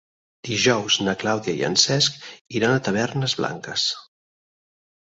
[0.47, 2.19] Dijous na Clàudia i en Cesc
[2.61, 3.89] iran a Tavernes Blanques.